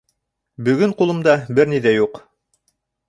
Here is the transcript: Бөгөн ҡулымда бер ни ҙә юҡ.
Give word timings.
Бөгөн 0.69 0.95
ҡулымда 1.01 1.35
бер 1.59 1.73
ни 1.75 1.85
ҙә 1.87 1.93
юҡ. 1.99 2.21